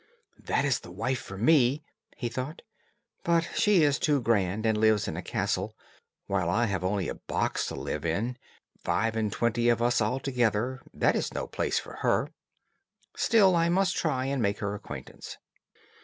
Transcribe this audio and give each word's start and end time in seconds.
"That 0.39 0.65
is 0.65 0.79
the 0.79 0.89
wife 0.89 1.19
for 1.21 1.37
me," 1.37 1.83
he 2.17 2.27
thought; 2.27 2.63
"but 3.23 3.47
she 3.53 3.83
is 3.83 3.99
too 3.99 4.19
grand, 4.19 4.65
and 4.65 4.75
lives 4.75 5.07
in 5.07 5.15
a 5.15 5.21
castle, 5.21 5.77
while 6.25 6.49
I 6.49 6.65
have 6.65 6.83
only 6.83 7.07
a 7.07 7.13
box 7.13 7.67
to 7.67 7.75
live 7.75 8.03
in, 8.03 8.39
five 8.83 9.15
and 9.15 9.31
twenty 9.31 9.69
of 9.69 9.79
us 9.79 10.01
altogether, 10.01 10.81
that 10.91 11.15
is 11.15 11.35
no 11.35 11.45
place 11.45 11.77
for 11.77 11.97
her. 11.97 12.31
Still 13.15 13.55
I 13.55 13.69
must 13.69 13.95
try 13.95 14.25
and 14.25 14.41
make 14.41 14.57
her 14.57 14.73
acquaintance." 14.73 15.37